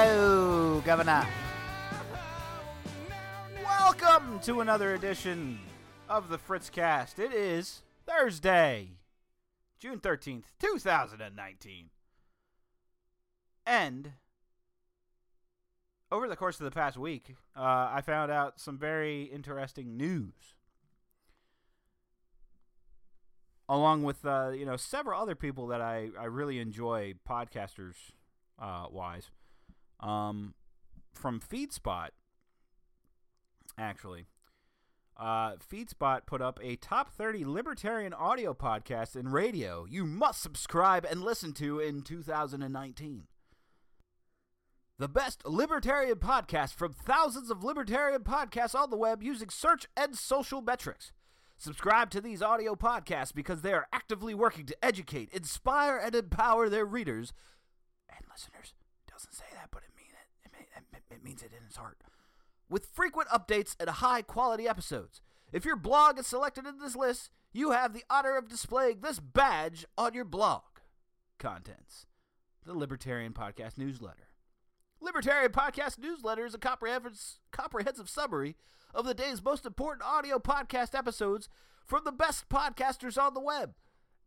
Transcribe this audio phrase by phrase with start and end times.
[0.00, 1.26] Governor.
[3.62, 5.58] Welcome to another edition
[6.08, 7.18] of the Fritzcast.
[7.18, 8.92] It is Thursday,
[9.78, 11.90] June 13th, 2019.
[13.66, 14.12] And
[16.10, 20.54] over the course of the past week, uh, I found out some very interesting news.
[23.68, 27.96] Along with uh, you know several other people that I, I really enjoy podcasters
[28.58, 29.30] uh, wise,
[30.00, 30.54] um,
[31.12, 32.08] from FeedSpot.
[33.78, 34.26] Actually,
[35.16, 41.04] uh, FeedSpot put up a top 30 libertarian audio podcasts and radio you must subscribe
[41.04, 43.24] and listen to in 2019.
[44.98, 50.16] The best libertarian podcast from thousands of libertarian podcasts on the web using search and
[50.16, 51.12] social metrics.
[51.56, 56.68] Subscribe to these audio podcasts because they are actively working to educate, inspire, and empower
[56.68, 57.32] their readers
[58.08, 58.74] and listeners.
[59.20, 60.50] Doesn't say that, but it mean it.
[60.58, 61.98] It, it, it means it in his heart.
[62.70, 65.20] With frequent updates and high quality episodes.
[65.52, 69.20] If your blog is selected in this list, you have the honor of displaying this
[69.20, 70.62] badge on your blog.
[71.38, 72.06] Contents:
[72.64, 74.28] The Libertarian Podcast Newsletter.
[75.02, 78.56] Libertarian Podcast Newsletter is a comprehensive summary
[78.94, 81.48] of the day's most important audio podcast episodes
[81.86, 83.74] from the best podcasters on the web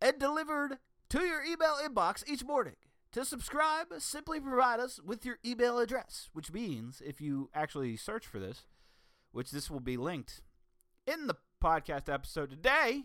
[0.01, 0.77] and delivered
[1.09, 2.75] to your email inbox each morning.
[3.13, 8.25] To subscribe, simply provide us with your email address, which means if you actually search
[8.25, 8.65] for this,
[9.31, 10.41] which this will be linked
[11.05, 13.03] in the podcast episode today,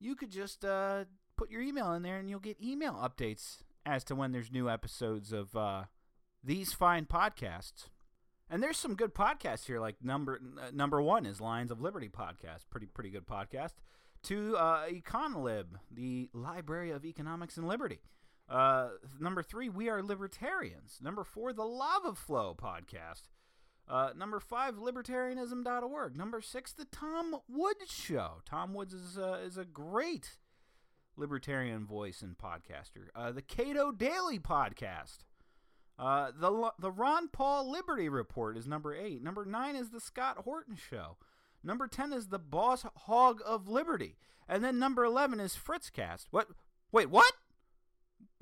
[0.00, 1.04] you could just uh,
[1.36, 4.68] put your email in there and you'll get email updates as to when there's new
[4.68, 5.84] episodes of uh,
[6.42, 7.88] these fine podcasts.
[8.50, 9.78] And there's some good podcasts here.
[9.78, 13.74] Like number uh, number one is Lions of Liberty podcast, pretty pretty good podcast.
[14.24, 18.00] To uh, Econlib, the Library of Economics and Liberty.
[18.52, 20.98] Uh, number three, We Are Libertarians.
[21.00, 23.22] Number four, The Lava Flow podcast.
[23.88, 26.16] Uh, number five, libertarianism.org.
[26.16, 28.42] Number six, The Tom Woods Show.
[28.44, 30.38] Tom Woods is, uh, is a great
[31.16, 33.08] libertarian voice and podcaster.
[33.14, 35.18] Uh, the Cato Daily podcast.
[35.98, 39.22] Uh, the the Ron Paul Liberty Report is number eight.
[39.22, 41.16] Number nine is the Scott Horton Show.
[41.62, 44.16] Number ten is the Boss Hog of Liberty,
[44.48, 46.26] and then number eleven is Fritzcast.
[46.30, 46.48] What?
[46.90, 47.32] Wait, what?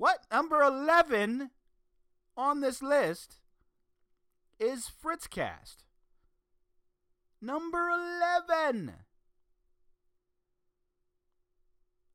[0.01, 0.25] What?
[0.31, 1.51] Number eleven
[2.35, 3.37] on this list
[4.59, 5.83] is Fritzcast.
[7.39, 8.93] Number eleven.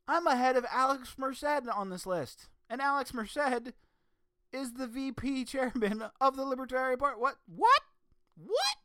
[0.09, 3.71] I'm ahead of Alex Merced on this list, and Alex Merced
[4.53, 7.21] is the VP chairman of the Libertarian Party.
[7.21, 7.37] What?
[7.47, 7.83] What?
[8.37, 8.77] What?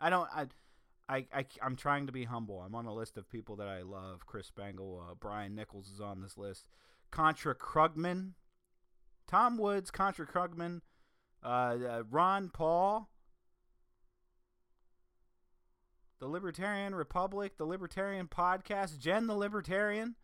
[0.00, 0.28] I don't.
[0.34, 0.46] I,
[1.10, 2.60] I, I, I'm trying to be humble.
[2.60, 4.26] I'm on a list of people that I love.
[4.26, 6.68] Chris Spangle, uh, Brian Nichols is on this list.
[7.10, 8.34] Contra Krugman,
[9.26, 10.82] Tom Woods, Contra Krugman,
[11.44, 13.10] uh, uh, Ron Paul,
[16.20, 20.14] the Libertarian Republic, the Libertarian Podcast, Jen the Libertarian.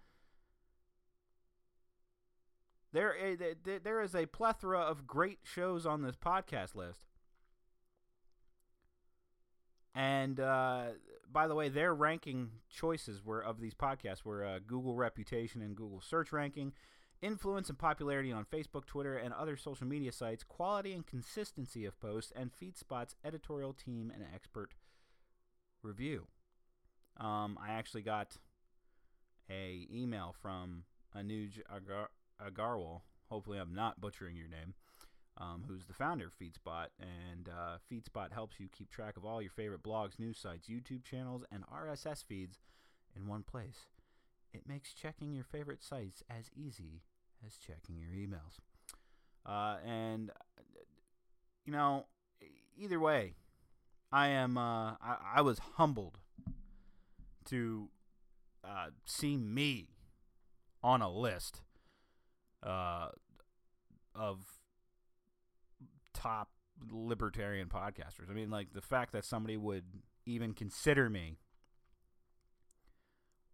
[2.93, 3.17] There,
[3.83, 7.01] there is a plethora of great shows on this podcast list.
[9.97, 10.83] And uh,
[11.33, 15.75] by the way, their ranking choices were of these podcasts were uh, Google reputation and
[15.75, 16.75] Google search ranking,
[17.23, 21.99] influence and popularity on Facebook, Twitter, and other social media sites, quality and consistency of
[21.99, 24.75] posts, and FeedSpot's editorial team and expert
[25.83, 26.27] review.
[27.19, 28.37] Um, I actually got
[29.51, 30.85] a email from
[31.17, 32.11] Anuj Agar-
[32.47, 33.01] Agarwal.
[33.31, 34.75] Hopefully, I'm not butchering your name.
[35.39, 39.43] Um, who's the founder of FeedSpot, and uh, FeedSpot helps you keep track of all
[39.43, 42.59] your favorite blogs, news sites, YouTube channels, and RSS feeds
[43.15, 43.89] in one place.
[44.55, 47.03] It makes checking your favorite sites as easy
[47.47, 48.61] as checking your emails.
[49.45, 50.31] Uh, and
[51.67, 52.07] you know,
[52.79, 53.35] either way,
[54.11, 54.57] I am.
[54.57, 56.19] Uh, I, I was humbled
[57.47, 57.89] to
[58.65, 59.89] uh, see me
[60.83, 61.63] on a list
[62.63, 63.09] uh,
[64.15, 64.39] of
[66.17, 66.49] top
[66.91, 68.31] libertarian podcasters.
[68.31, 69.85] I mean, like the fact that somebody would
[70.25, 71.39] even consider me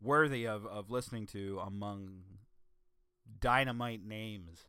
[0.01, 2.23] worthy of, of listening to among
[3.41, 4.67] dynamite names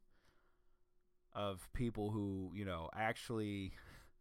[1.34, 3.74] of people who, you know, actually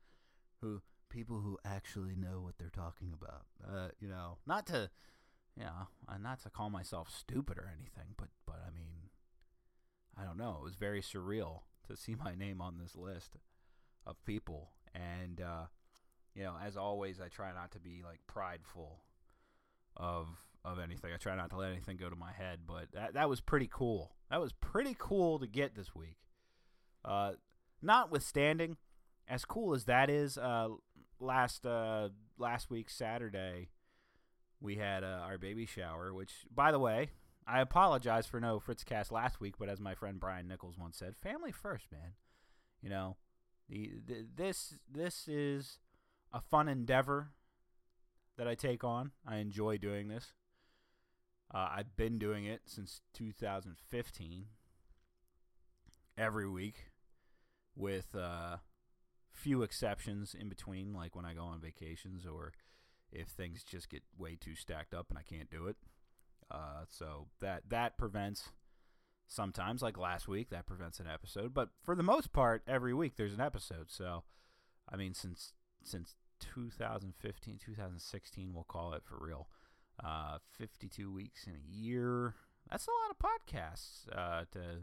[0.60, 3.42] who people who actually know what they're talking about.
[3.66, 4.90] Uh, you know, not to
[5.56, 9.10] you know, uh, not to call myself stupid or anything, but but I mean,
[10.16, 10.56] I don't know.
[10.60, 13.36] It was very surreal to see my name on this list
[14.06, 15.66] of people, and uh,
[16.34, 19.02] you know, as always, I try not to be like prideful
[19.96, 20.28] of
[20.64, 21.12] of anything.
[21.12, 23.68] I try not to let anything go to my head, but that that was pretty
[23.70, 24.12] cool.
[24.30, 26.16] That was pretty cool to get this week.
[27.04, 27.32] Uh,
[27.82, 28.76] notwithstanding,
[29.28, 30.68] as cool as that is, uh,
[31.20, 32.08] last uh,
[32.38, 33.70] last week Saturday,
[34.60, 36.14] we had uh, our baby shower.
[36.14, 37.10] Which, by the way,
[37.46, 41.16] I apologize for no Fritzcast last week, but as my friend Brian Nichols once said,
[41.16, 42.12] "Family first, man."
[42.80, 43.16] You know,
[43.68, 45.78] the, this this is
[46.32, 47.30] a fun endeavor
[48.36, 49.12] that I take on.
[49.26, 50.32] I enjoy doing this.
[51.54, 54.46] Uh, I've been doing it since 2015,
[56.16, 56.86] every week,
[57.76, 58.56] with uh,
[59.30, 62.52] few exceptions in between, like when I go on vacations or
[63.12, 65.76] if things just get way too stacked up and I can't do it.
[66.50, 68.50] Uh, so that that prevents
[69.26, 71.54] sometimes, like last week, that prevents an episode.
[71.54, 73.90] But for the most part, every week there's an episode.
[73.90, 74.24] So,
[74.88, 75.52] I mean, since
[75.84, 76.14] since
[76.54, 79.48] 2015, 2016, we'll call it for real.
[80.02, 82.34] Uh, 52 weeks in a year.
[82.70, 84.82] That's a lot of podcasts uh, to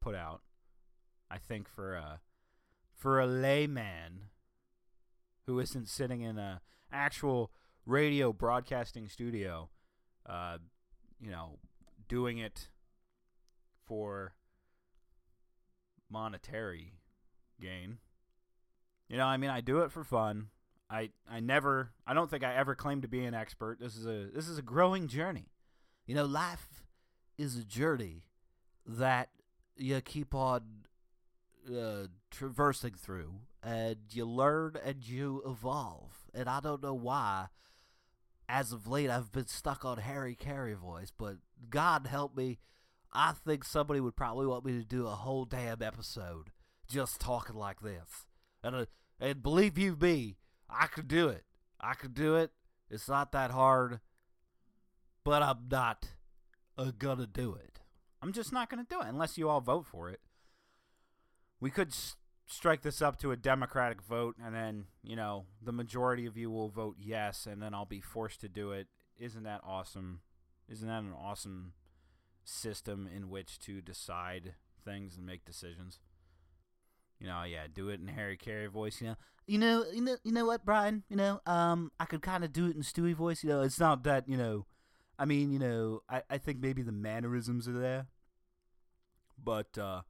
[0.00, 0.42] put out.
[1.30, 2.20] I think for a
[2.94, 4.22] for a layman
[5.46, 6.60] who isn't sitting in a
[6.92, 7.50] actual
[7.86, 9.68] radio broadcasting studio,
[10.26, 10.58] uh,
[11.20, 11.58] you know,
[12.08, 12.68] doing it
[13.88, 14.34] for
[16.10, 16.92] monetary
[17.60, 17.98] gain.
[19.08, 20.48] You know, I mean, I do it for fun.
[20.90, 23.78] I I never I don't think I ever claim to be an expert.
[23.80, 25.50] This is a this is a growing journey.
[26.06, 26.84] You know, life
[27.36, 28.24] is a journey
[28.86, 29.28] that
[29.76, 30.62] you keep on
[31.68, 36.12] uh, traversing through, and you learn and you evolve.
[36.34, 37.46] And I don't know why.
[38.50, 41.36] As of late, I've been stuck on Harry Caray voice, but
[41.68, 42.58] God help me.
[43.12, 46.50] I think somebody would probably want me to do a whole damn episode
[46.88, 48.26] just talking like this.
[48.62, 48.86] And uh,
[49.20, 50.36] and believe you me,
[50.68, 51.44] I could do it.
[51.80, 52.50] I could do it.
[52.90, 54.00] It's not that hard.
[55.24, 56.08] But I'm not
[56.76, 57.80] uh, gonna do it.
[58.22, 60.20] I'm just not gonna do it unless you all vote for it.
[61.60, 62.16] We could s-
[62.46, 66.50] strike this up to a democratic vote, and then you know the majority of you
[66.50, 68.86] will vote yes, and then I'll be forced to do it.
[69.18, 70.20] Isn't that awesome?
[70.68, 71.72] Isn't that an awesome
[72.48, 74.54] system in which to decide
[74.84, 76.00] things and make decisions?
[77.20, 79.00] You know, yeah, do it in Harry Caray voice.
[79.00, 79.16] You know,
[79.46, 81.02] you know, you know, you know what, Brian?
[81.08, 83.42] You know, um, I could kind of do it in Stewie voice.
[83.42, 84.66] You know, it's not that you know.
[85.18, 88.06] I mean, you know, I, I think maybe the mannerisms are there,
[89.42, 90.02] but uh,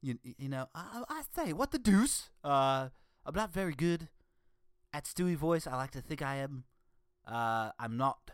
[0.00, 2.30] you you know, I I say what the deuce.
[2.42, 2.88] Uh,
[3.26, 4.08] I'm not very good
[4.94, 5.66] at Stewie voice.
[5.66, 6.64] I like to think I am.
[7.26, 8.30] Uh, I'm not.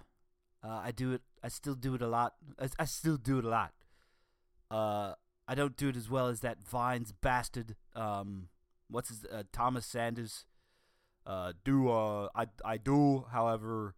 [0.62, 1.23] Uh, I do it.
[1.44, 2.35] I still do it a lot.
[2.58, 3.75] I, I still do it a lot.
[4.70, 5.12] Uh,
[5.46, 7.76] I don't do it as well as that Vines bastard.
[7.94, 8.49] Um,
[8.88, 10.46] what's his uh, Thomas Sanders?
[11.27, 13.94] Uh, do uh, I I do, however,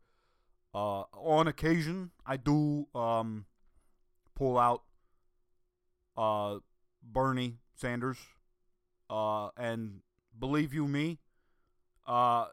[0.74, 3.46] uh, on occasion I do um
[4.34, 4.82] pull out
[6.16, 6.58] uh
[7.02, 8.18] Bernie Sanders.
[9.08, 10.00] Uh, and
[10.36, 11.20] believe you me,
[12.08, 12.46] uh,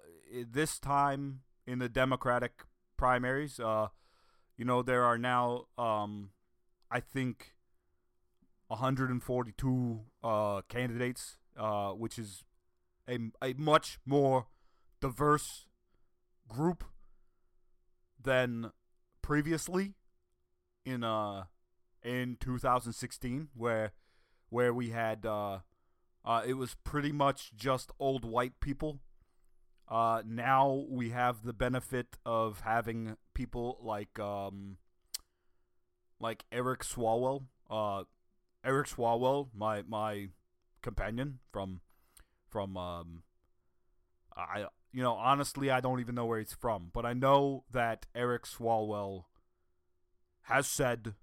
[0.51, 2.61] this time in the Democratic
[2.95, 3.87] primaries, uh,
[4.57, 6.29] you know there are now um,
[6.91, 7.53] I think
[8.67, 12.43] 142 uh, candidates, uh, which is
[13.07, 14.47] a, a much more
[15.01, 15.65] diverse
[16.47, 16.83] group
[18.21, 18.71] than
[19.21, 19.93] previously
[20.85, 21.43] in uh
[22.03, 23.93] in 2016 where
[24.49, 25.59] where we had uh
[26.25, 28.99] uh it was pretty much just old white people
[29.93, 34.77] uh now we have the benefit of having people like um
[36.19, 38.03] like Eric Swalwell uh
[38.65, 40.29] Eric Swalwell, my my
[40.81, 41.81] companion from
[42.49, 43.23] from um
[44.35, 48.07] I you know honestly I don't even know where he's from, but I know that
[48.15, 49.25] Eric Swalwell
[50.43, 51.13] has said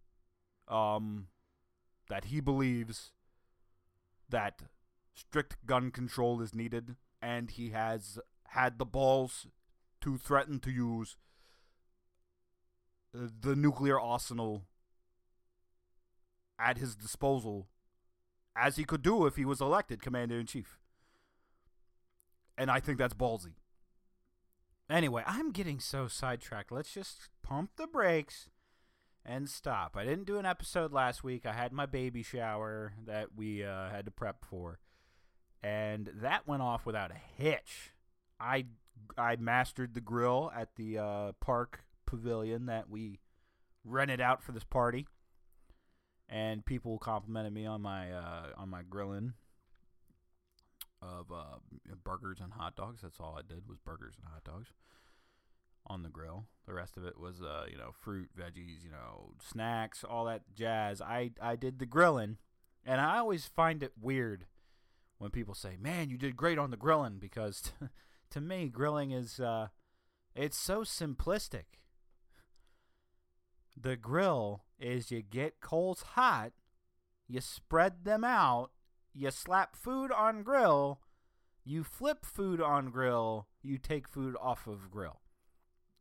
[0.69, 1.27] um
[2.09, 3.11] that he believes
[4.29, 4.63] that
[5.15, 8.19] strict gun control is needed and he has
[8.51, 9.47] had the balls
[10.01, 11.17] to threaten to use
[13.15, 14.65] uh, the nuclear arsenal
[16.59, 17.69] at his disposal
[18.57, 20.81] as he could do if he was elected commander in chief.
[22.59, 23.55] And I think that's ballsy.
[24.91, 26.73] Anyway, I'm getting so sidetracked.
[26.73, 28.49] Let's just pump the brakes
[29.25, 29.97] and stop.
[29.97, 31.47] I didn't do an episode last week.
[31.47, 34.81] I had my baby shower that we uh, had to prep for,
[35.63, 37.93] and that went off without a hitch.
[38.41, 38.67] I
[39.19, 43.21] I mastered the grill at the uh, park pavilion that we
[43.85, 45.07] rented out for this party
[46.31, 49.35] and people complimented me on my uh, on my grilling
[51.03, 51.59] of uh,
[52.05, 53.03] burgers and hot dogs.
[53.03, 54.69] That's all I did was burgers and hot dogs
[55.87, 56.47] on the grill.
[56.67, 60.43] The rest of it was uh, you know fruit, veggies, you know snacks, all that
[60.55, 61.03] jazz.
[61.03, 62.39] I I did the grilling,
[62.87, 64.47] and I always find it weird
[65.19, 67.73] when people say, "Man, you did great on the grilling," because
[68.31, 69.69] to me, grilling is uh,
[70.35, 71.65] it's so simplistic.
[73.81, 76.53] The grill is you get coals hot,
[77.29, 78.71] you spread them out,
[79.15, 81.01] you slap food on grill,
[81.65, 85.21] you flip food on grill, you take food off of grill.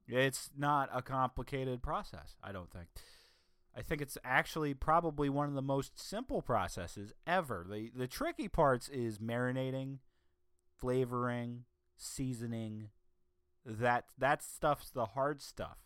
[0.08, 2.88] It's not a complicated process, I don't think.
[3.76, 7.66] I think it's actually probably one of the most simple processes ever.
[7.70, 10.00] The the tricky parts is marinating,
[10.78, 11.66] flavoring,
[12.00, 12.90] seasoning.
[13.66, 15.78] That that stuff's the hard stuff.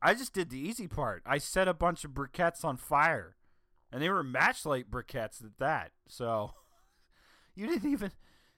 [0.00, 1.22] I just did the easy part.
[1.26, 3.36] I set a bunch of briquettes on fire,
[3.92, 5.90] and they were matchlight briquettes at that.
[6.06, 6.52] So
[7.54, 8.12] you didn't even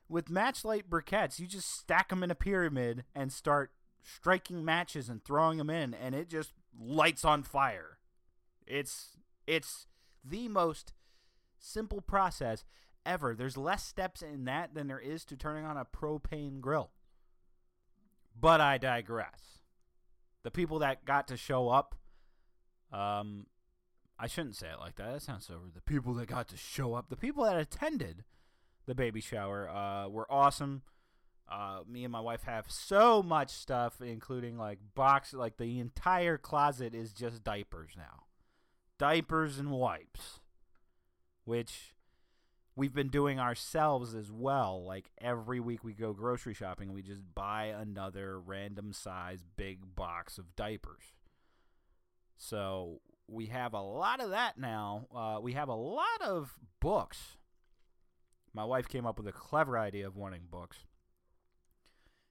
[0.09, 3.71] with matchlight briquettes, you just stack them in a pyramid and start
[4.03, 7.99] striking matches and throwing them in, and it just lights on fire.
[8.67, 9.17] It's
[9.47, 9.87] it's
[10.25, 10.93] the most
[11.59, 12.65] simple process
[13.05, 13.35] ever.
[13.35, 16.91] There's less steps in that than there is to turning on a propane grill.
[18.39, 19.61] But I digress.
[20.43, 21.95] The people that got to show up,
[22.93, 23.47] um,
[24.19, 25.13] I shouldn't say it like that.
[25.13, 25.61] That sounds so.
[25.75, 28.25] The people that got to show up, the people that attended
[28.87, 30.83] the baby shower, uh, were awesome.
[31.51, 36.39] Uh, me and my wife have so much stuff, including like box, like the entire
[36.39, 38.25] closet is just diapers now,
[38.99, 40.39] diapers and wipes,
[41.45, 41.95] which
[42.77, 44.85] we've been doing ourselves as well.
[44.85, 50.39] Like every week we go grocery shopping, we just buy another random size big box
[50.39, 51.15] of diapers.
[52.37, 55.07] So we have a lot of that now.
[55.15, 57.37] Uh, we have a lot of books.
[58.53, 60.79] My wife came up with a clever idea of wanting books,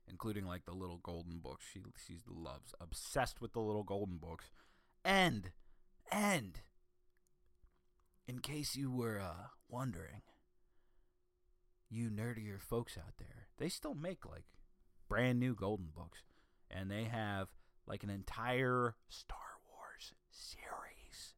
[0.09, 1.65] including like the little golden books.
[1.71, 4.51] She she loves, obsessed with the little golden books,
[5.05, 5.51] and
[6.11, 6.59] and
[8.27, 10.21] in case you were uh, wondering,
[11.89, 14.45] you nerdier folks out there, they still make like
[15.07, 16.23] brand new golden books,
[16.69, 17.47] and they have
[17.87, 19.37] like an entire Star
[19.69, 21.33] Wars series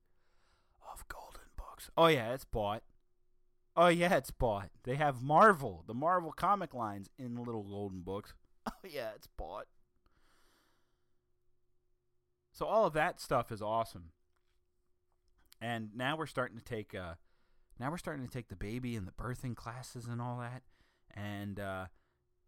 [0.92, 1.90] of golden books.
[1.98, 2.84] Oh yeah, it's bought.
[3.76, 4.70] Oh yeah, it's bought.
[4.84, 8.34] They have Marvel, the Marvel comic lines in little golden books.
[8.68, 9.66] Oh yeah, it's bought.
[12.52, 14.12] So all of that stuff is awesome.
[15.60, 17.16] And now we're starting to take uh
[17.82, 20.62] now we're starting to take the baby and the birthing classes and all that.
[21.14, 21.86] And uh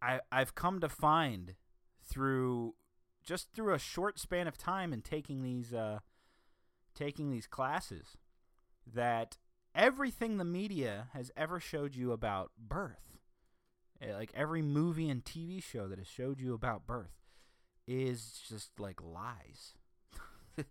[0.00, 1.54] I I've come to find
[2.08, 2.74] through
[3.22, 5.98] just through a short span of time and taking these uh
[6.94, 8.16] taking these classes
[8.86, 9.36] that
[9.74, 13.18] everything the media has ever showed you about birth,
[14.00, 17.24] eh, like every movie and TV show that has showed you about birth,
[17.88, 19.74] is just like lies.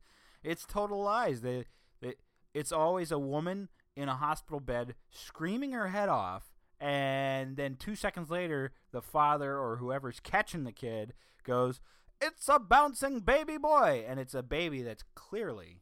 [0.43, 1.41] it's total lies.
[1.41, 1.65] They,
[2.01, 2.13] they,
[2.53, 7.95] it's always a woman in a hospital bed screaming her head off, and then two
[7.95, 11.81] seconds later, the father or whoever's catching the kid goes,
[12.21, 15.81] "It's a bouncing baby boy," and it's a baby that's clearly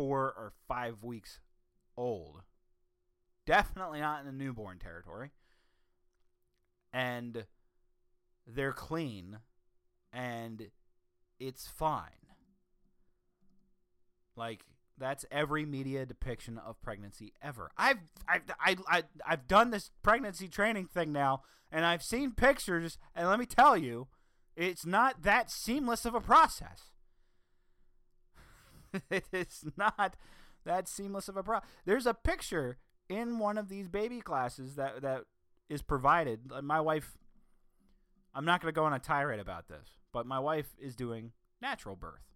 [0.00, 1.40] four or five weeks
[1.96, 2.42] old.
[3.44, 5.32] Definitely not in the newborn territory.
[6.92, 7.46] And
[8.46, 9.38] they're clean
[10.12, 10.70] and
[11.38, 12.26] it's fine.
[14.36, 14.64] Like
[15.00, 17.70] that's every media depiction of pregnancy ever.
[17.76, 21.42] I've I've I, I, I've done this pregnancy training thing now
[21.72, 24.08] and I've seen pictures and let me tell you,
[24.56, 26.90] it's not that seamless of a process.
[29.10, 30.16] it is not
[30.64, 31.60] that seamless of a pro.
[31.84, 32.78] There's a picture
[33.08, 35.22] in one of these baby classes that that
[35.68, 36.50] is provided.
[36.62, 37.16] My wife.
[38.32, 41.32] I'm not going to go on a tirade about this, but my wife is doing
[41.60, 42.29] natural birth.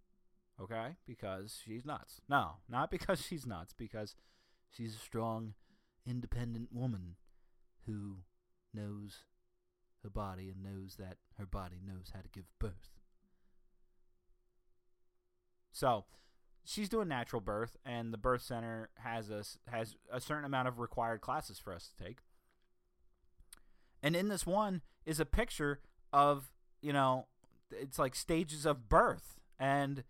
[0.61, 2.21] Okay, because she's nuts.
[2.29, 3.73] No, not because she's nuts.
[3.77, 4.15] Because
[4.69, 5.53] she's a strong,
[6.07, 7.15] independent woman
[7.85, 8.17] who
[8.73, 9.23] knows
[10.03, 12.89] her body and knows that her body knows how to give birth.
[15.71, 16.05] So,
[16.63, 20.79] she's doing natural birth, and the birth center has us has a certain amount of
[20.79, 22.19] required classes for us to take.
[24.01, 25.81] And in this one is a picture
[26.13, 27.25] of you know,
[27.71, 30.03] it's like stages of birth, and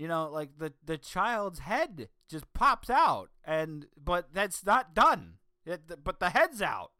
[0.00, 5.34] you know, like the the child's head just pops out, and but that's not done.
[5.66, 6.92] It, but the head's out.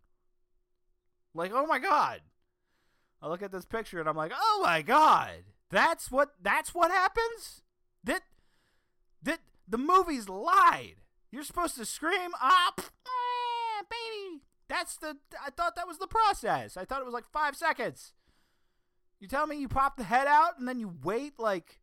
[1.35, 2.21] Like, oh my god!
[3.23, 5.45] I look at this picture and I'm like, oh my god!
[5.71, 7.62] That's what that's what happens.
[8.04, 8.21] That
[9.23, 10.97] The, the movies lied.
[11.30, 14.42] You're supposed to scream, ah, pff, ah, baby.
[14.69, 15.16] That's the.
[15.42, 16.76] I thought that was the process.
[16.76, 18.12] I thought it was like five seconds.
[19.21, 21.79] You tell me you pop the head out and then you wait like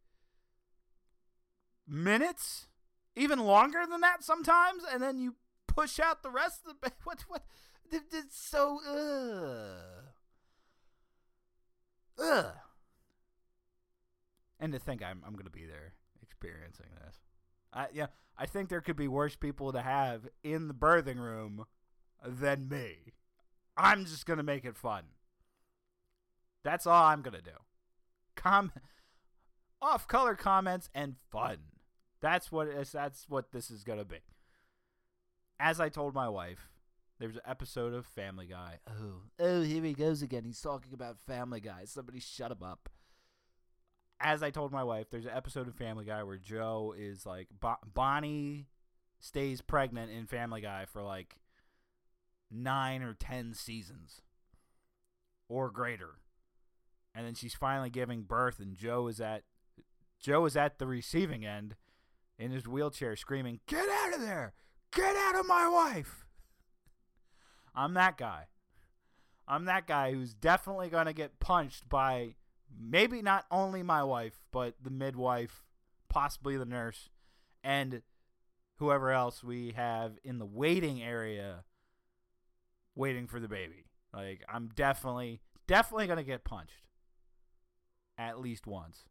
[1.88, 2.68] minutes,
[3.16, 5.36] even longer than that sometimes, and then you
[5.68, 6.92] push out the rest of the.
[7.04, 7.22] What?
[7.28, 7.44] What?
[7.92, 8.80] It's so.
[8.86, 10.04] Ugh.
[12.20, 12.54] Ugh.
[14.60, 17.16] And to think I'm I'm gonna be there experiencing this.
[17.74, 21.66] I yeah, I think there could be worse people to have in the birthing room
[22.26, 23.14] than me.
[23.78, 25.04] I'm just gonna make it fun.
[26.64, 27.52] That's all I'm gonna do.
[28.36, 28.72] Com
[29.82, 31.58] off color comments and fun.
[32.22, 34.20] That's what is that's what this is gonna be.
[35.60, 36.70] As I told my wife,
[37.20, 38.80] there's an episode of Family Guy.
[38.88, 40.44] Oh, oh, here he goes again.
[40.46, 41.86] He's talking about Family Guy.
[41.86, 42.90] Somebody shut him up.
[44.20, 47.48] As I told my wife, there's an episode of Family Guy where Joe is like
[47.60, 48.68] Bo- Bonnie
[49.20, 51.38] stays pregnant in Family Guy for like
[52.52, 54.22] nine or ten seasons
[55.50, 56.16] or greater,
[57.14, 59.44] and then she's finally giving birth, and Joe is at
[60.20, 61.76] Joe is at the receiving end
[62.40, 64.54] in his wheelchair, screaming, "Get out of there!
[64.92, 66.26] Get out of my wife!"
[67.76, 68.48] I'm that guy.
[69.48, 72.36] I'm that guy who's definitely going to get punched by
[72.78, 75.64] maybe not only my wife, but the midwife,
[76.10, 77.10] possibly the nurse,
[77.64, 78.02] and
[78.76, 81.64] whoever else we have in the waiting area
[82.94, 83.86] waiting for the baby.
[84.14, 86.84] Like, I'm definitely, definitely going to get punched
[88.18, 89.06] at least once.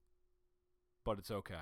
[1.05, 1.55] But it's okay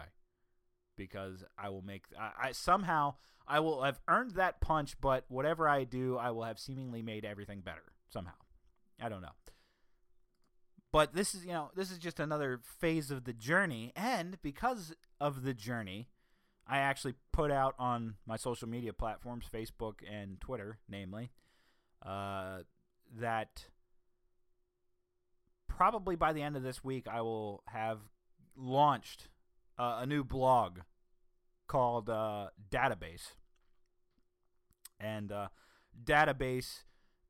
[0.96, 3.14] because I will make I, I, somehow
[3.46, 7.24] I will have earned that punch, but whatever I do, I will have seemingly made
[7.24, 8.32] everything better somehow.
[9.02, 9.34] I don't know.
[10.92, 14.94] But this is, you know, this is just another phase of the journey, and because
[15.20, 16.08] of the journey,
[16.66, 21.32] I actually put out on my social media platforms, Facebook and Twitter, namely,
[22.06, 22.60] uh,
[23.18, 23.66] that
[25.66, 27.98] probably by the end of this week I will have
[28.56, 29.28] launched
[29.78, 30.80] uh, a new blog
[31.66, 33.32] called uh, Dadabase.
[35.00, 35.48] And uh,
[36.02, 36.84] Dadabase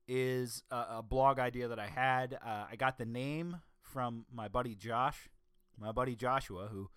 [0.06, 2.34] is a, a, blog idea that I had.
[2.34, 5.30] Uh, I got the name from my buddy Josh,
[5.78, 6.90] my buddy Joshua, who,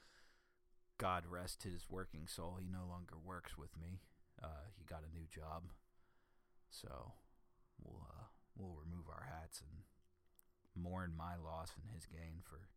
[0.98, 4.02] God rest his working soul, he no longer works with me.
[4.44, 5.64] Uh, he got a new job,
[6.70, 7.14] so
[7.82, 8.24] we'll uh,
[8.56, 9.84] we'll remove our hats and
[10.76, 12.68] mourn my loss and his gain for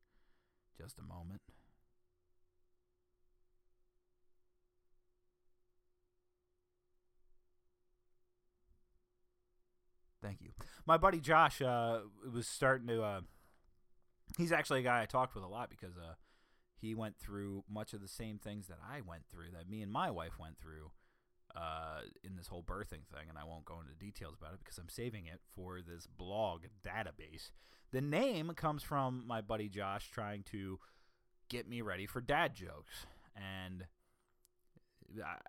[0.79, 1.41] just a moment.
[10.23, 10.51] Thank you.
[10.87, 12.01] My buddy Josh uh,
[12.33, 13.03] was starting to.
[13.03, 13.21] Uh,
[14.37, 16.15] he's actually a guy I talked with a lot because uh,
[16.81, 19.93] he went through much of the same things that I went through, that me and
[19.93, 20.91] my wife went through
[21.57, 23.29] uh, in this whole birthing thing.
[23.29, 26.65] And I won't go into details about it because I'm saving it for this blog
[26.85, 27.51] dadabase.
[27.93, 30.79] The name comes from my buddy Josh trying to
[31.49, 33.07] get me ready for dad jokes.
[33.35, 33.87] And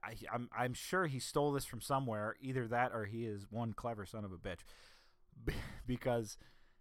[0.03, 2.35] I, I'm I'm sure he stole this from somewhere.
[2.41, 4.59] Either that or he is one clever son of a bitch,
[5.87, 6.37] because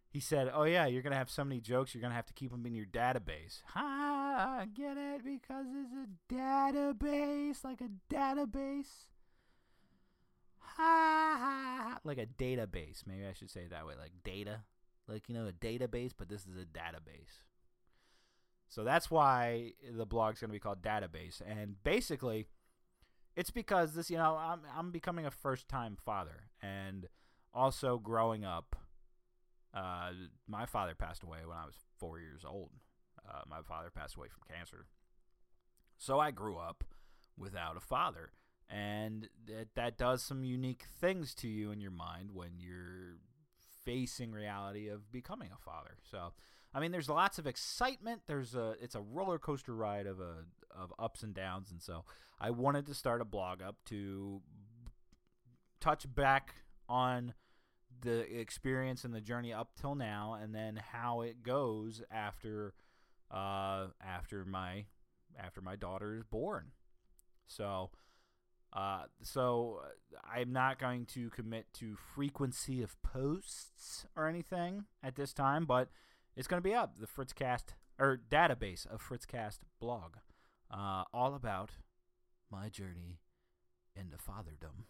[0.08, 1.94] he said, "Oh yeah, you're gonna have so many jokes.
[1.94, 4.64] You're gonna have to keep them in your database." Ha!
[4.74, 5.24] Get it?
[5.24, 9.06] Because it's a database, like a database.
[10.58, 11.98] Ha ha!
[12.04, 13.06] Like a database.
[13.06, 14.60] Maybe I should say it that way, like data,
[15.06, 16.12] like you know, a database.
[16.16, 17.42] But this is a database.
[18.70, 21.42] So that's why the blog's to be called Dadabase.
[21.44, 22.46] And basically,
[23.36, 27.08] it's because this, you know, I'm I'm becoming a first time father, and
[27.54, 28.76] also growing up.
[29.72, 30.10] Uh,
[30.48, 32.70] my father passed away when I was four years old.
[33.28, 34.86] Uh, my father passed away from cancer,
[35.96, 36.82] so I grew up
[37.38, 38.32] without a father,
[38.68, 43.18] and that that does some unique things to you in your mind when you're
[43.84, 45.96] facing reality of becoming a father.
[46.10, 46.32] So,
[46.72, 48.22] I mean, there's lots of excitement.
[48.26, 52.04] There's a it's a roller coaster ride of a of ups and downs, and so
[52.40, 54.40] I wanted to start a blog up to
[55.80, 56.54] touch back
[56.88, 57.34] on
[58.02, 62.74] the experience and the journey up till now, and then how it goes after
[63.32, 64.84] uh, after my
[65.38, 66.72] after my daughter is born.
[67.46, 67.90] So.
[68.72, 69.80] Uh, so
[70.32, 75.88] I'm not going to commit to frequency of posts or anything at this time, but
[76.36, 80.16] it's going to be up the Fritzcast or dadabase of Fritzcast blog,
[80.70, 81.72] uh, all about
[82.50, 83.20] my journey
[83.94, 84.84] into fatherdom.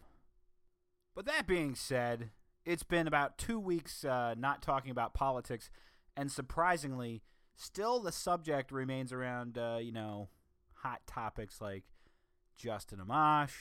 [1.13, 2.29] But that being said,
[2.65, 5.69] it's been about two weeks uh, not talking about politics,
[6.15, 7.21] and surprisingly,
[7.55, 10.29] still the subject remains around, uh, you know,
[10.75, 11.83] hot topics like
[12.55, 13.53] Justin Amash,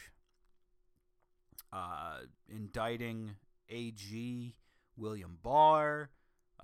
[1.73, 3.33] uh, indicting
[3.69, 4.55] AG
[4.97, 6.11] William Barr,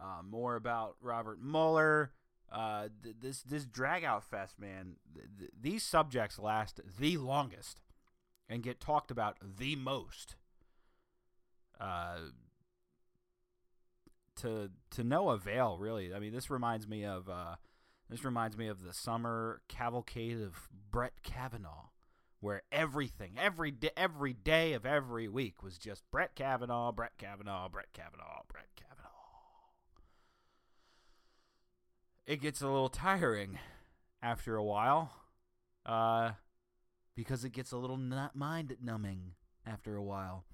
[0.00, 2.12] uh, more about Robert Mueller.
[2.50, 4.96] Uh, th- this this drag out fest, man.
[5.12, 7.80] Th- th- these subjects last the longest
[8.48, 10.37] and get talked about the most.
[11.80, 12.18] Uh,
[14.37, 16.14] to to no avail, really.
[16.14, 17.56] I mean, this reminds me of uh,
[18.09, 21.88] this reminds me of the summer cavalcade of Brett Kavanaugh,
[22.40, 27.68] where everything, every day, every day of every week was just Brett Kavanaugh, Brett Kavanaugh,
[27.68, 28.95] Brett Kavanaugh, Brett Kavanaugh.
[32.26, 33.58] It gets a little tiring
[34.20, 35.12] after a while,
[35.84, 36.32] uh,
[37.14, 37.96] because it gets a little
[38.34, 39.34] mind numbing
[39.64, 40.44] after a while.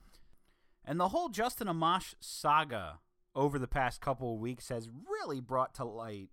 [0.85, 2.98] And the whole Justin Amash saga
[3.35, 6.28] over the past couple of weeks has really brought to light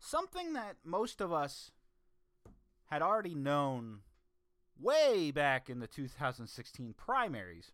[0.00, 1.70] something that most of us
[2.86, 4.00] had already known
[4.78, 7.70] way back in the 2016 primaries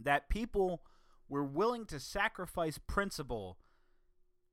[0.00, 0.82] that people
[1.28, 3.58] were willing to sacrifice principle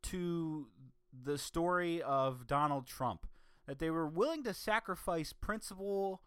[0.01, 0.67] to
[1.11, 3.27] the story of Donald Trump
[3.67, 6.21] that they were willing to sacrifice principle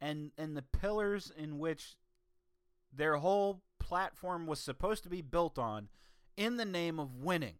[0.00, 1.96] and and the pillars in which
[2.92, 5.88] their whole platform was supposed to be built on
[6.36, 7.56] in the name of winning.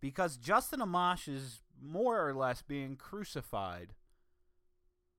[0.00, 3.94] Because Justin Amash is more or less being crucified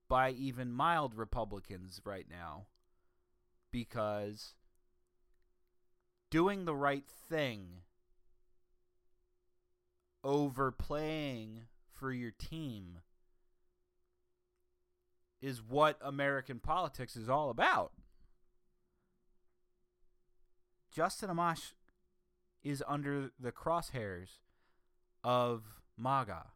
[0.08, 2.68] by even mild Republicans right now
[3.72, 4.54] because
[6.38, 7.66] doing the right thing
[10.24, 13.00] overplaying for your team
[15.42, 17.92] is what American politics is all about.
[20.94, 21.72] Justin Amash
[22.64, 24.38] is under the crosshairs
[25.24, 25.64] of
[25.98, 26.52] MAGA.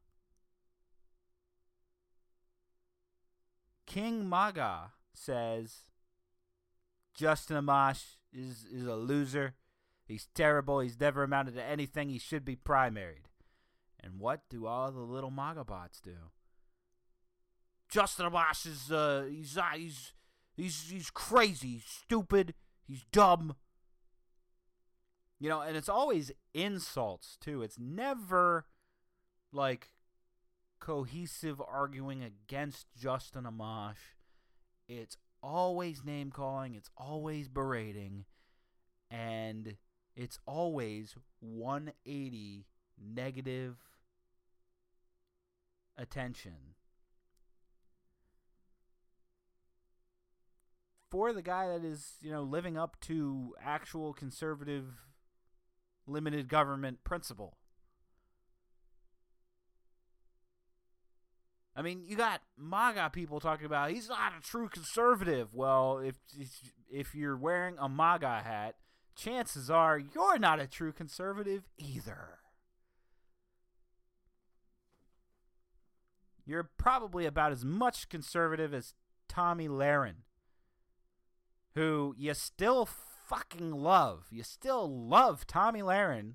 [3.88, 5.78] King MAGA says
[7.16, 9.56] Justin Amash is, is a loser.
[10.12, 10.82] He's terrible.
[10.82, 12.10] He's never amounted to anything.
[12.10, 13.28] He should be primaried.
[14.04, 16.16] And what do all the little MAGA bots do?
[17.88, 20.14] Justin Amash is uh, he's uh, he's
[20.56, 22.54] he's he's crazy, he's stupid,
[22.88, 23.56] he's dumb.
[25.40, 27.62] You know, and it's always insults too.
[27.64, 28.66] It's never
[29.52, 29.90] like
[30.80, 34.16] cohesive arguing against Justin Amash.
[34.88, 38.26] It's always name calling, it's always berating,
[39.10, 39.76] and
[40.16, 42.66] it's always 180
[42.98, 43.78] negative
[45.98, 46.76] attention
[51.10, 54.86] for the guy that is, you know, living up to actual conservative
[56.08, 57.58] limited government principle.
[61.76, 65.54] I mean, you got MAGA people talking about he's not a true conservative.
[65.54, 66.16] Well, if
[66.90, 68.76] if you're wearing a MAGA hat,
[69.16, 72.40] chances are you're not a true conservative either.
[76.46, 78.94] You're probably about as much conservative as
[79.28, 80.16] Tomi Lahren
[81.76, 82.88] who you still
[83.28, 84.28] fucking love.
[84.32, 86.34] You still love Tomi Lahren.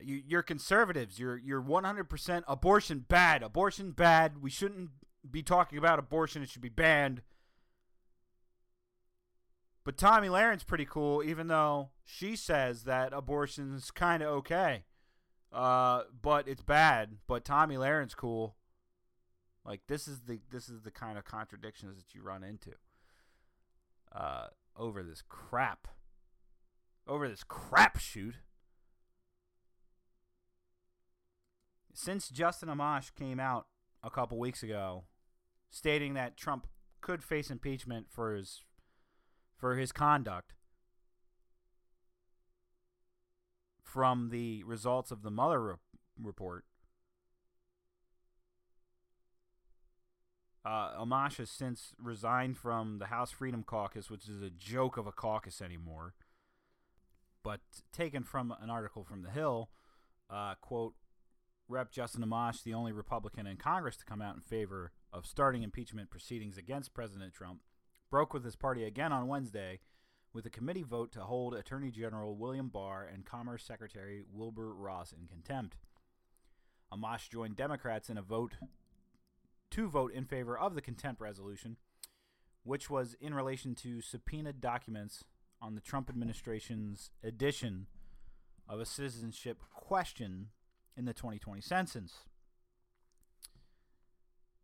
[0.00, 1.18] You, you're conservatives.
[1.18, 3.42] You're you're 100% abortion bad.
[3.42, 4.42] Abortion bad.
[4.42, 4.90] We shouldn't
[5.30, 6.42] be talking about abortion.
[6.42, 7.22] It should be banned.
[9.84, 14.84] But Tomi Lahren's pretty cool, even though she says that abortion's kind of okay.
[15.52, 17.16] Uh, but it's bad.
[17.26, 18.56] But Tomi Lahren's cool.
[19.64, 22.72] Like this is the this is the kind of contradictions that you run into
[24.14, 25.88] uh, over this crap,
[27.06, 28.36] over this crap shoot.
[31.92, 33.66] Since Justin Amash came out
[34.02, 35.04] a couple weeks ago,
[35.70, 36.66] stating that Trump
[37.00, 38.62] could face impeachment for his
[39.60, 40.54] for his conduct
[43.84, 45.74] from the results of the Mueller re-
[46.20, 46.64] report,
[50.62, 55.06] Uh, Amash has since resigned from the House Freedom Caucus, which is a joke of
[55.06, 56.14] a caucus anymore.
[57.42, 57.60] But
[57.94, 59.70] taken from an article from The Hill,
[60.28, 60.94] uh, quote,
[61.66, 61.90] Rep.
[61.90, 66.10] Justin Amash, the only Republican in Congress to come out in favor of starting impeachment
[66.10, 67.60] proceedings against President Trump,
[68.10, 69.78] broke with his party again on Wednesday
[70.32, 75.12] with a committee vote to hold Attorney General William Barr and Commerce Secretary Wilbur Ross
[75.12, 75.76] in contempt.
[76.92, 78.54] Amash joined Democrats in a vote
[79.70, 81.76] to vote in favor of the contempt resolution,
[82.64, 85.24] which was in relation to subpoenaed documents
[85.62, 87.86] on the Trump administration's addition
[88.68, 90.48] of a citizenship question
[90.96, 92.12] in the 2020 census.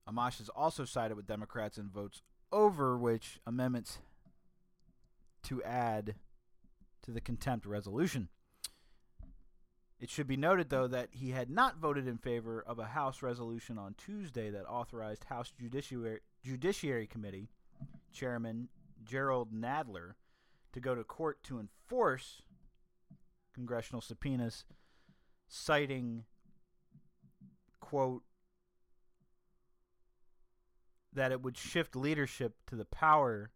[0.08, 3.98] Amash has also sided with Democrats in votes over which amendments
[5.44, 6.14] to add
[7.02, 8.28] to the contempt resolution.
[9.98, 13.22] It should be noted, though, that he had not voted in favor of a House
[13.22, 17.48] resolution on Tuesday that authorized House Judiciary, Judiciary Committee
[18.12, 18.68] Chairman
[19.04, 20.14] Jerrold Nadler
[20.72, 22.42] to go to court to enforce
[23.54, 24.64] congressional subpoenas,
[25.48, 26.24] citing,
[27.80, 28.22] quote,
[31.16, 33.50] that it would shift leadership to the power,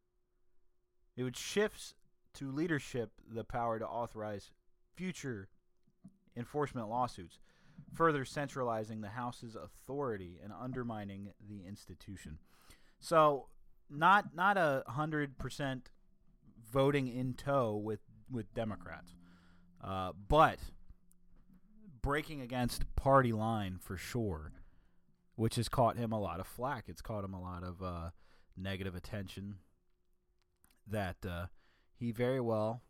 [1.16, 1.94] it would shift
[2.35, 4.51] to leadership the power to authorize
[4.96, 5.49] future
[6.37, 7.38] enforcement lawsuits,
[7.94, 12.38] further centralizing the House's authority and undermining the institution.
[12.99, 13.46] So,
[13.88, 15.90] not not a hundred percent
[16.73, 19.14] voting in tow with with Democrats,
[19.83, 20.59] uh, but
[22.03, 24.53] breaking against party line for sure,
[25.40, 26.85] which has caught him a lot of flack.
[26.87, 28.11] It's caught him a lot of uh,
[28.59, 29.55] negative attention
[30.87, 31.46] that uh,
[31.96, 32.83] he very well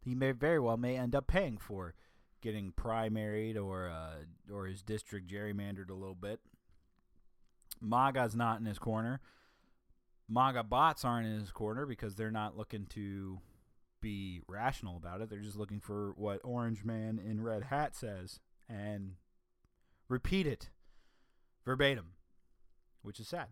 [0.00, 1.94] he may very well may end up paying for
[2.42, 6.40] getting primaried or uh, or his district gerrymandered a little bit.
[7.80, 9.20] MAGA's not in his corner.
[10.28, 13.38] MAGA bots aren't in his corner because they're not looking to
[14.00, 15.30] be rational about it.
[15.30, 19.12] They're just looking for what Orange Man in Red Hat says and
[20.08, 20.70] repeat it
[21.64, 22.12] verbatim,
[23.02, 23.48] which is sad.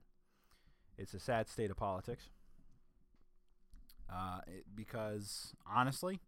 [0.99, 2.29] It's a sad state of politics.
[4.13, 6.21] Uh, it, because honestly,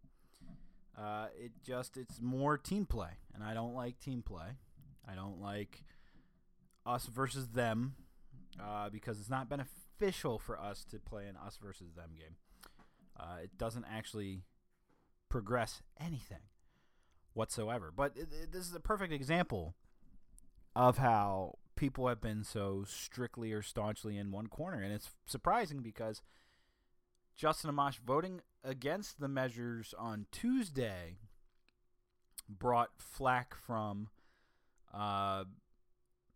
[0.97, 4.57] uh, it just it's more team play, and I don't like team play.
[5.07, 5.83] I don't like
[6.85, 7.95] us versus them
[8.61, 12.35] uh, because it's not beneficial for us to play an us versus them game.
[13.19, 14.41] Uh, it doesn't actually
[15.29, 16.49] progress anything
[17.33, 17.91] whatsoever.
[17.95, 19.75] But it, it, this is a perfect example
[20.75, 25.81] of how people have been so strictly or staunchly in one corner, and it's surprising
[25.81, 26.21] because
[27.35, 31.17] Justin Amash voting against the measures on Tuesday
[32.47, 34.09] brought flack from
[34.93, 35.43] uh,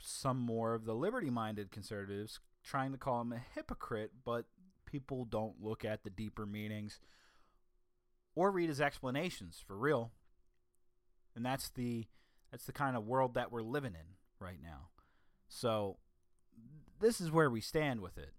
[0.01, 4.45] some more of the liberty minded conservatives trying to call him a hypocrite, but
[4.85, 6.99] people don't look at the deeper meanings
[8.35, 10.11] or read his explanations for real.
[11.35, 12.07] And that's the
[12.51, 14.89] that's the kind of world that we're living in right now.
[15.49, 15.97] So
[17.01, 18.33] this is where we stand with it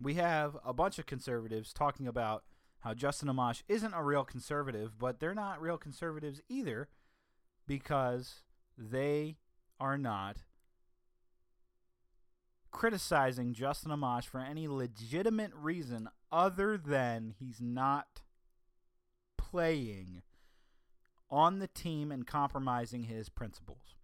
[0.00, 2.44] we have a bunch of conservatives talking about
[2.80, 6.88] how Justin Amash isn't a real conservative, but they're not real conservatives either
[7.66, 8.42] because
[8.76, 9.36] they
[9.80, 10.38] are not
[12.70, 18.22] criticizing Justin Amash for any legitimate reason other than he's not
[19.36, 20.22] playing
[21.30, 23.97] on the team and compromising his principles.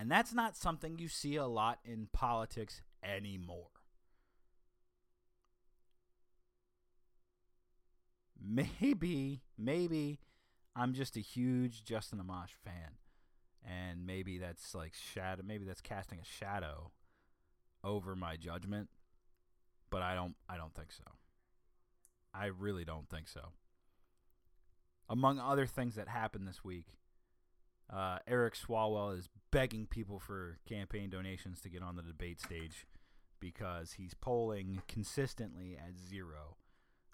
[0.00, 3.68] And that's not something you see a lot in politics anymore.
[8.42, 10.18] Maybe, maybe
[10.74, 12.92] I'm just a huge Justin Amash fan.
[13.62, 16.92] And maybe that's like shadow maybe that's casting a shadow
[17.84, 18.88] over my judgment.
[19.90, 21.04] But I don't I don't think so.
[22.32, 23.52] I really don't think so.
[25.10, 26.86] Among other things that happened this week,
[27.92, 32.86] uh, Eric Swalwell is begging people for campaign donations to get on the debate stage
[33.40, 36.56] because he's polling consistently at zero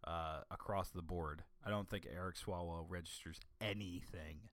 [0.07, 1.45] uh, across the board.
[1.65, 4.51] I don't think Eric Swalwell registers anything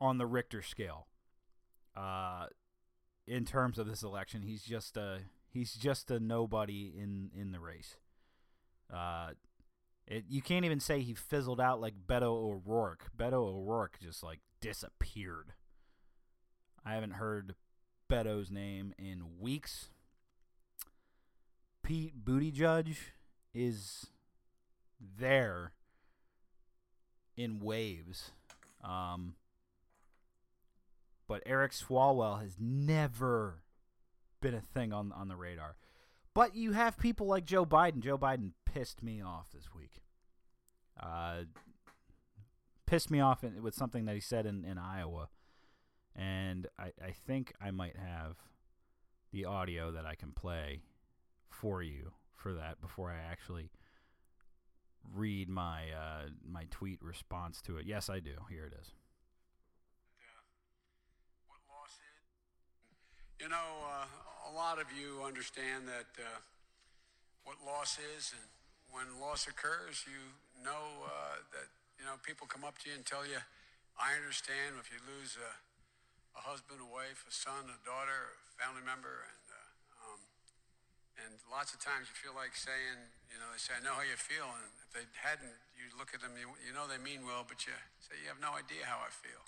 [0.00, 1.06] on the Richter scale.
[1.96, 2.46] Uh,
[3.26, 7.60] in terms of this election, he's just a he's just a nobody in in the
[7.60, 7.96] race.
[8.92, 9.30] Uh,
[10.06, 13.06] it, you can't even say he fizzled out like Beto O'Rourke.
[13.16, 15.52] Beto O'Rourke just like disappeared.
[16.84, 17.54] I haven't heard
[18.08, 19.90] Beto's name in weeks.
[21.84, 22.96] Pete Buttigieg
[23.54, 24.06] is
[25.18, 25.72] there
[27.36, 28.32] in waves.
[28.82, 29.34] Um,
[31.28, 33.62] but Eric Swalwell has never
[34.40, 35.76] been a thing on on the radar.
[36.34, 38.00] But you have people like Joe Biden.
[38.00, 40.02] Joe Biden pissed me off this week.
[41.00, 41.42] Uh,
[42.86, 45.28] pissed me off with something that he said in, in Iowa.
[46.14, 48.36] And I, I think I might have
[49.32, 50.82] the audio that I can play
[51.50, 53.70] for you for that before I actually
[55.14, 57.86] read my uh, my tweet response to it.
[57.86, 58.34] Yes, I do.
[58.48, 58.92] Here it is.
[61.46, 63.42] what loss is?
[63.42, 66.40] You know, uh, a lot of you understand that uh,
[67.44, 68.48] what loss is, and
[68.90, 70.32] when loss occurs, you
[70.64, 73.40] know uh, that you know people come up to you and tell you,
[73.96, 75.52] "I understand if you lose a,
[76.38, 80.20] a husband, a wife, a son, a daughter, a family member, and uh, um,
[81.24, 83.00] and lots of times you feel like saying,
[83.32, 86.12] you know, they say, I know how you feel, and if they hadn't, you look
[86.12, 87.72] at them, you, you know they mean well, but you
[88.04, 89.40] say you have no idea how I feel.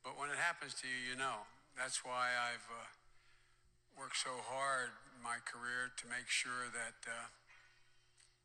[0.00, 1.44] But when it happens to you, you know.
[1.78, 2.90] That's why I've uh,
[3.94, 7.30] worked so hard in my career to make sure that uh,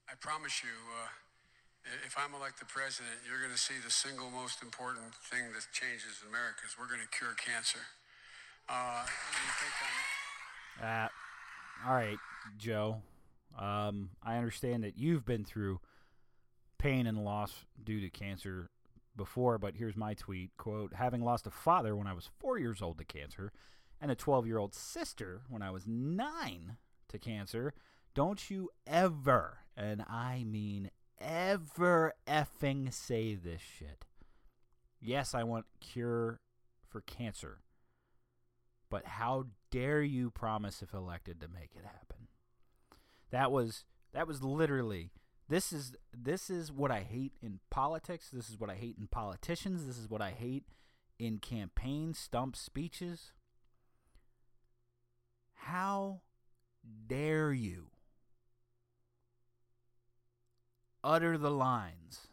[0.06, 1.10] I promise you, uh,
[2.06, 6.24] if I'm elected president, you're going to see the single most important thing that changes
[6.28, 7.80] America is we're going to cure cancer.
[8.70, 9.06] Uh,
[10.82, 11.08] Uh,
[11.88, 12.18] all right,
[12.58, 13.02] Joe.
[13.60, 15.80] Um, I understand that you've been through
[16.78, 18.70] pain and loss due to cancer
[19.16, 22.82] before, but here's my tweet quote, having lost a father when I was four years
[22.82, 23.52] old to cancer
[24.02, 26.78] and a 12 year old sister when I was nine
[27.10, 27.74] to cancer,
[28.16, 30.90] don't you ever, and I mean
[31.24, 34.06] ever effing say this shit.
[35.00, 36.40] Yes, I want cure
[36.88, 37.60] for cancer.
[38.90, 42.28] But how dare you promise if elected to make it happen?
[43.32, 45.12] That was that was literally
[45.50, 48.30] this is this is what I hate in politics.
[48.32, 49.86] This is what I hate in politicians.
[49.86, 50.66] This is what I hate
[51.20, 53.34] in campaign stump speeches.
[55.56, 56.22] How
[57.08, 57.93] dare you
[61.04, 62.28] utter the lines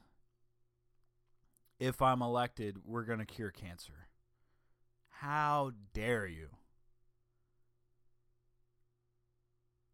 [1.81, 4.09] if I'm elected, we're going to cure cancer?
[5.09, 6.49] How dare you?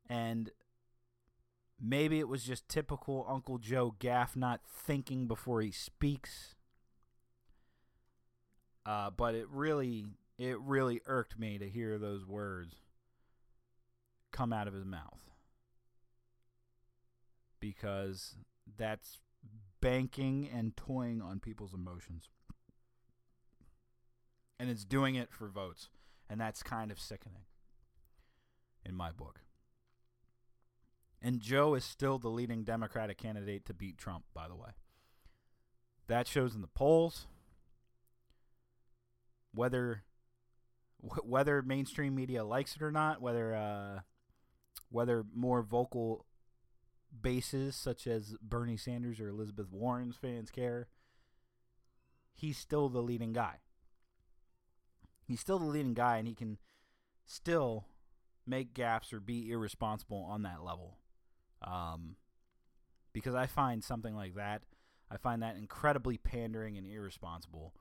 [0.08, 0.50] And
[1.80, 6.54] maybe it was just typical Uncle Joe Gaffe not thinking before he speaks.
[8.84, 10.06] Uh, but it really,
[10.38, 12.74] it really irked me to hear those words
[14.32, 15.30] come out of his mouth
[17.58, 18.36] because
[18.76, 19.18] that's
[19.80, 22.28] banking and toying on people's emotions.
[24.58, 25.88] And it's doing it for votes.
[26.28, 27.44] And that's kind of sickening
[28.84, 29.40] in my book.
[31.22, 34.70] And Joe is still the leading Democratic candidate to beat Trump, by the way.
[36.08, 37.26] That shows in the polls.
[39.54, 40.02] Whether
[41.00, 44.00] whether mainstream media likes it or not, whether uh,
[44.90, 46.25] whether more vocal
[47.22, 50.88] bases such as Bernie Sanders or Elizabeth Warren's fans care,
[52.32, 53.56] he's still the leading guy.
[55.26, 56.58] He's still the leading guy, and he can
[57.24, 57.86] still
[58.46, 60.98] make gaps or be irresponsible on that level.
[61.62, 62.16] Um,
[63.12, 64.62] because I find something like that,
[65.10, 67.74] I find that incredibly pandering and irresponsible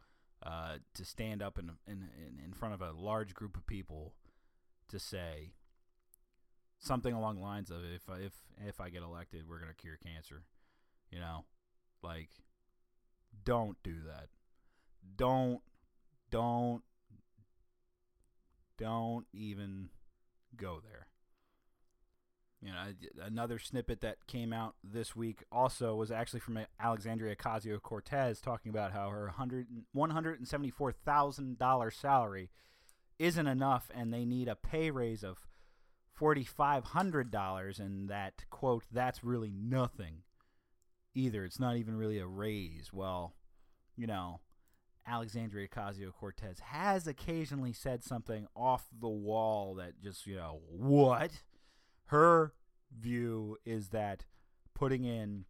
[0.44, 4.14] uh, to stand up in, in in in front of a large group of people
[4.90, 5.54] to say
[6.80, 8.34] something along the lines of if if
[8.68, 10.44] if I get elected, we're gonna cure cancer.
[11.12, 11.46] You know,
[12.02, 12.30] like
[13.44, 14.30] don't do that.
[15.18, 15.62] Don't
[16.32, 16.84] don't
[18.78, 19.90] don't even
[20.56, 21.08] go there.
[22.62, 27.80] You know, another snippet that came out this week also was actually from Alexandria Ocasio
[27.80, 32.50] Cortez talking about how her $174,000 salary
[33.20, 35.46] isn't enough and they need a pay raise of
[36.20, 40.24] $4,500 and that, quote, that's really nothing
[41.14, 41.44] either.
[41.44, 42.92] It's not even really a raise.
[42.94, 43.34] Well,
[43.96, 44.42] you know,
[45.08, 51.44] Alexandria Ocasio Cortez has occasionally said something off the wall that just, you know, what?
[52.08, 52.54] Her
[52.98, 54.26] view is that
[54.74, 55.46] putting in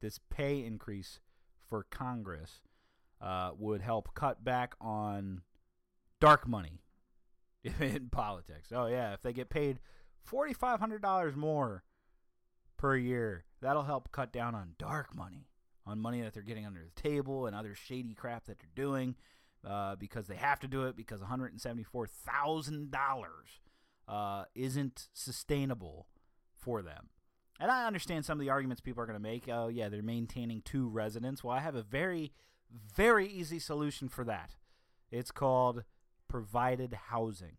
[0.00, 1.20] this pay increase
[1.68, 2.60] for Congress
[3.20, 5.42] uh, would help cut back on
[6.20, 6.80] dark money
[7.80, 8.72] in politics.
[8.74, 9.80] Oh, yeah, if they get paid
[10.30, 11.84] $4,500 more
[12.76, 15.48] per year, that'll help cut down on dark money,
[15.86, 19.14] on money that they're getting under the table and other shady crap that they're doing
[19.66, 23.24] uh, because they have to do it because $174,000
[24.08, 26.06] uh, isn't sustainable
[26.56, 27.08] for them.
[27.60, 29.48] And I understand some of the arguments people are going to make.
[29.48, 31.42] Oh, yeah, they're maintaining two residents.
[31.42, 32.32] Well, I have a very,
[32.94, 34.54] very easy solution for that.
[35.10, 35.82] It's called
[36.28, 37.56] provided housing.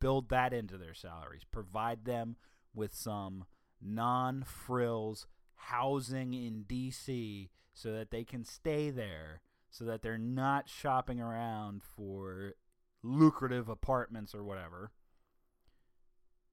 [0.00, 1.42] Build that into their salaries.
[1.50, 2.36] Provide them
[2.74, 3.44] with some
[3.80, 7.50] non frills housing in D.C.
[7.74, 9.40] so that they can stay there,
[9.70, 12.54] so that they're not shopping around for
[13.02, 14.92] lucrative apartments or whatever.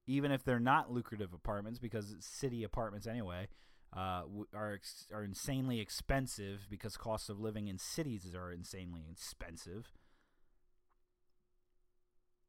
[0.06, 3.48] Even if they're not lucrative apartments, because city apartments anyway,
[3.96, 4.22] uh,
[4.54, 4.78] are
[5.12, 9.92] are insanely expensive because costs of living in cities are insanely expensive.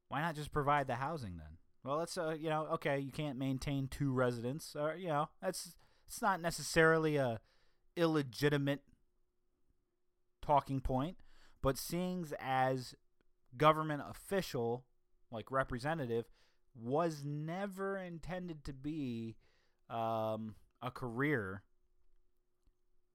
[0.10, 1.58] Why not just provide the housing then?
[1.84, 5.76] Well, let's uh, you know, okay, you can't maintain two residents, or you know, that's
[6.08, 7.40] it's not necessarily a
[7.96, 8.82] illegitimate
[10.42, 11.18] talking point,
[11.62, 12.96] but seeing as
[13.56, 14.86] government official,
[15.32, 16.26] like representative,
[16.76, 19.36] was never intended to be
[19.90, 21.64] um, a career.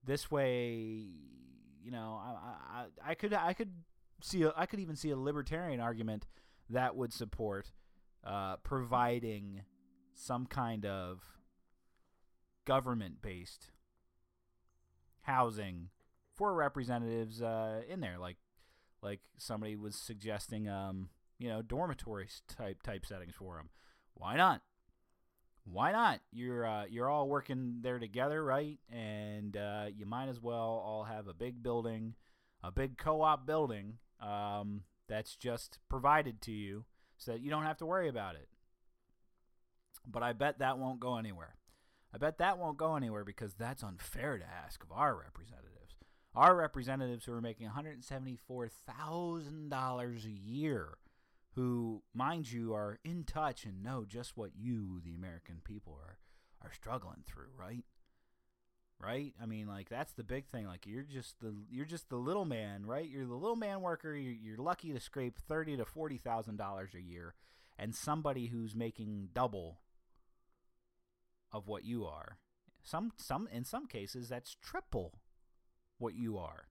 [0.04, 1.06] This way,
[1.82, 3.72] you know, I, I, I could I could
[4.20, 6.26] see a, I could even see a libertarian argument
[6.70, 7.72] that would support
[8.24, 9.62] uh, providing
[10.14, 11.20] some kind of
[12.64, 13.70] government based
[15.22, 15.88] housing
[16.34, 18.36] for representatives uh, in there, like
[19.02, 21.08] like somebody was suggesting, um,
[21.38, 23.70] you know, dormitory type type settings for them.
[24.14, 24.62] Why not?
[25.64, 26.20] Why not?
[26.32, 28.78] You're uh, you're all working there together, right?
[28.90, 32.14] And uh, you might as well all have a big building,
[32.62, 34.82] a big co-op building um,
[35.12, 36.84] that's just provided to you,
[37.18, 38.48] so that you don't have to worry about it.
[40.06, 41.56] But I bet that won't go anywhere.
[42.14, 45.94] I bet that won't go anywhere because that's unfair to ask of our representatives.
[46.34, 50.98] Our representatives who are making $174,000 a year,
[51.54, 56.18] who, mind you, are in touch and know just what you, the American people, are,
[56.62, 57.84] are struggling through, right?
[59.04, 59.34] Right?
[59.42, 60.66] I mean, like that's the big thing.
[60.66, 63.08] Like you're just the you're just the little man, right?
[63.08, 64.14] You're the little man worker.
[64.14, 67.34] You're, you're lucky to scrape thirty to forty thousand dollars a year,
[67.76, 69.80] and somebody who's making double
[71.50, 72.38] of what you are.
[72.84, 75.14] Some some in some cases that's triple
[75.98, 76.68] what you are.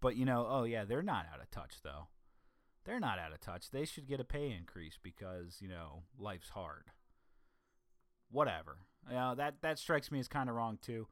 [0.00, 2.06] But you know, oh yeah, they're not out of touch though.
[2.84, 3.70] They're not out of touch.
[3.70, 6.86] They should get a pay increase because, you know, life's hard.
[8.32, 8.78] Whatever.
[9.08, 11.06] You know, that that strikes me as kind of wrong too.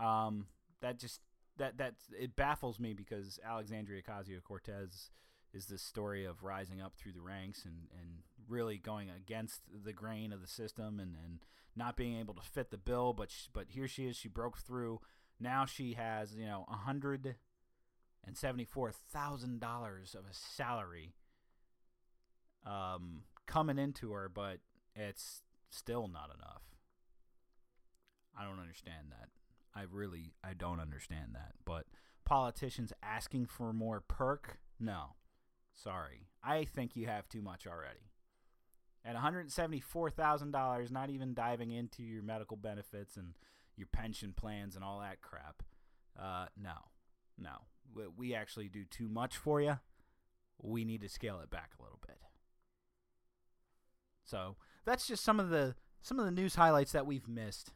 [0.00, 0.46] Um
[0.82, 1.20] that just
[1.58, 5.10] that that it baffles me because Alexandria Ocasio-Cortez
[5.52, 9.92] is this story of rising up through the ranks and, and really going against the
[9.92, 11.40] grain of the system and, and
[11.76, 13.12] not being able to fit the bill.
[13.12, 14.16] But she, but here she is.
[14.16, 15.00] She broke through.
[15.38, 17.36] Now she has you know a hundred
[18.26, 21.14] and seventy four thousand dollars of a salary
[22.66, 24.58] um, coming into her, but
[24.94, 26.62] it's still not enough.
[28.38, 29.28] I don't understand that.
[29.74, 31.52] I really I don't understand that.
[31.64, 31.86] But
[32.24, 35.14] politicians asking for more perk, no.
[35.74, 36.28] Sorry.
[36.42, 38.10] I think you have too much already.
[39.04, 43.32] At $174,000, not even diving into your medical benefits and
[43.76, 45.62] your pension plans and all that crap.
[46.20, 46.74] Uh, no.
[47.38, 48.04] No.
[48.16, 49.78] We actually do too much for you.
[50.62, 52.18] We need to scale it back a little bit.
[54.24, 57.72] So, that's just some of the some of the news highlights that we've missed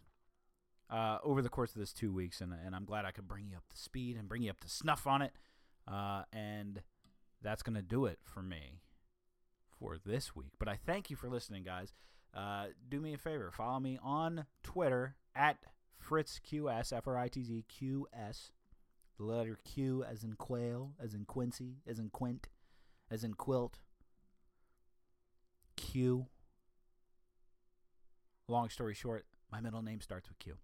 [0.90, 3.48] uh, over the course of this two weeks, and, and I'm glad I could bring
[3.48, 5.32] you up to speed and bring you up to snuff on it.
[5.86, 6.82] Uh, and
[7.42, 8.80] that's going to do it for me
[9.78, 10.52] for this week.
[10.58, 11.92] But I thank you for listening, guys.
[12.34, 15.58] Uh, do me a favor, follow me on Twitter at
[16.02, 18.50] FritzQS, F R I T Z Q S.
[19.18, 22.48] The letter Q as in quail, as in Quincy, as in Quint,
[23.10, 23.78] as in quilt.
[25.76, 26.26] Q.
[28.48, 30.54] Long story short, my middle name starts with Q.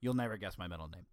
[0.00, 1.06] You'll never guess my middle name.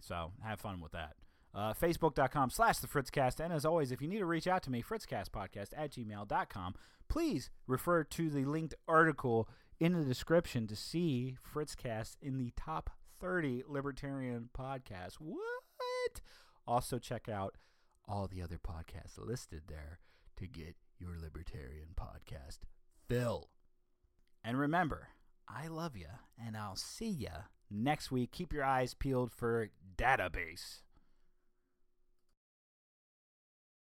[0.00, 1.14] So have fun with that.
[1.52, 3.40] Uh, Facebook.com slash the Fritzcast.
[3.40, 6.74] And as always, if you need to reach out to me, fritzcastpodcast at gmail.com.
[7.08, 9.48] Please refer to the linked article
[9.80, 15.14] in the description to see Fritzcast in the top 30 libertarian podcasts.
[15.18, 16.20] What?
[16.66, 17.56] Also, check out
[18.06, 19.98] all the other podcasts listed there
[20.36, 22.58] to get your libertarian podcast
[23.08, 23.50] fill.
[24.42, 25.08] And remember,
[25.48, 26.06] I love you,
[26.42, 27.28] and I'll see you
[27.70, 28.32] next week.
[28.32, 30.80] Keep your eyes peeled for Dadabase.